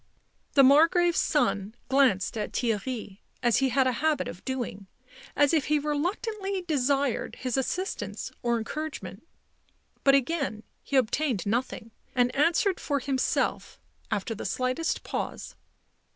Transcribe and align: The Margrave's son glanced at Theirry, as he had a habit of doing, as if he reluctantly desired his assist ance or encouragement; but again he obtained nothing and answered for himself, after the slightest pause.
The 0.53 0.63
Margrave's 0.63 1.19
son 1.19 1.75
glanced 1.87 2.35
at 2.35 2.53
Theirry, 2.53 3.19
as 3.43 3.57
he 3.57 3.69
had 3.69 3.85
a 3.85 3.91
habit 4.01 4.27
of 4.27 4.43
doing, 4.45 4.87
as 5.35 5.53
if 5.53 5.65
he 5.65 5.77
reluctantly 5.77 6.63
desired 6.63 7.35
his 7.35 7.55
assist 7.55 8.01
ance 8.01 8.31
or 8.41 8.57
encouragement; 8.57 9.21
but 10.03 10.15
again 10.15 10.63
he 10.81 10.95
obtained 10.95 11.45
nothing 11.45 11.91
and 12.15 12.35
answered 12.35 12.79
for 12.79 12.97
himself, 12.97 13.79
after 14.09 14.33
the 14.33 14.43
slightest 14.43 15.03
pause. 15.03 15.55